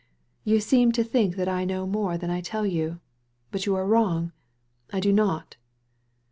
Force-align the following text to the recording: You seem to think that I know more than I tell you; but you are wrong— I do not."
You 0.43 0.59
seem 0.61 0.91
to 0.93 1.03
think 1.03 1.35
that 1.35 1.47
I 1.47 1.63
know 1.63 1.85
more 1.85 2.17
than 2.17 2.31
I 2.31 2.41
tell 2.41 2.65
you; 2.65 2.99
but 3.51 3.67
you 3.67 3.75
are 3.75 3.85
wrong— 3.85 4.31
I 4.91 4.99
do 4.99 5.13
not." 5.13 5.57